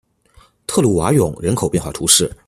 [0.67, 2.31] 特鲁瓦永人口变化图示